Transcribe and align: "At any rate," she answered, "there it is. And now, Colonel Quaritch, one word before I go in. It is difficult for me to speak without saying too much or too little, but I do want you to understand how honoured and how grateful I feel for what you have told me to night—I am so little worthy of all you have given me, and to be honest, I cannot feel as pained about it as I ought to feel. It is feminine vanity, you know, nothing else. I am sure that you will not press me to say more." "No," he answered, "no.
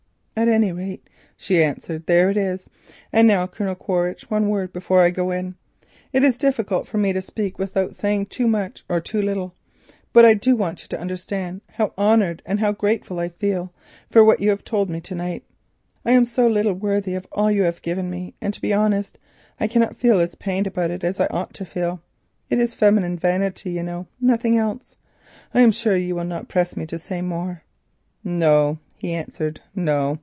"At 0.33 0.47
any 0.47 0.71
rate," 0.71 1.07
she 1.37 1.61
answered, 1.63 2.07
"there 2.07 2.31
it 2.31 2.35
is. 2.37 2.67
And 3.13 3.27
now, 3.27 3.45
Colonel 3.45 3.75
Quaritch, 3.75 4.27
one 4.31 4.49
word 4.49 4.73
before 4.73 5.03
I 5.03 5.11
go 5.11 5.29
in. 5.29 5.53
It 6.11 6.23
is 6.23 6.35
difficult 6.35 6.87
for 6.87 6.97
me 6.97 7.13
to 7.13 7.21
speak 7.21 7.59
without 7.59 7.93
saying 7.93 8.25
too 8.25 8.47
much 8.47 8.83
or 8.89 8.99
too 8.99 9.21
little, 9.21 9.53
but 10.13 10.25
I 10.25 10.33
do 10.33 10.55
want 10.55 10.81
you 10.81 10.87
to 10.87 10.99
understand 10.99 11.61
how 11.69 11.93
honoured 11.95 12.41
and 12.43 12.59
how 12.59 12.71
grateful 12.71 13.19
I 13.19 13.29
feel 13.29 13.71
for 14.09 14.23
what 14.23 14.39
you 14.39 14.49
have 14.49 14.63
told 14.63 14.89
me 14.89 14.99
to 15.01 15.13
night—I 15.13 16.11
am 16.13 16.25
so 16.25 16.47
little 16.47 16.73
worthy 16.73 17.13
of 17.13 17.27
all 17.31 17.51
you 17.51 17.61
have 17.63 17.83
given 17.83 18.09
me, 18.09 18.33
and 18.41 18.51
to 18.51 18.61
be 18.61 18.73
honest, 18.73 19.19
I 19.59 19.67
cannot 19.67 19.95
feel 19.97 20.19
as 20.19 20.33
pained 20.33 20.65
about 20.65 20.89
it 20.89 21.03
as 21.03 21.19
I 21.19 21.27
ought 21.27 21.53
to 21.53 21.65
feel. 21.65 22.01
It 22.49 22.57
is 22.57 22.73
feminine 22.73 23.19
vanity, 23.19 23.73
you 23.73 23.83
know, 23.83 24.07
nothing 24.19 24.57
else. 24.57 24.95
I 25.53 25.61
am 25.61 25.69
sure 25.71 25.93
that 25.93 25.99
you 25.99 26.15
will 26.15 26.23
not 26.23 26.47
press 26.49 26.75
me 26.75 26.87
to 26.87 26.97
say 26.97 27.21
more." 27.21 27.61
"No," 28.23 28.79
he 28.97 29.13
answered, 29.13 29.61
"no. 29.75 30.17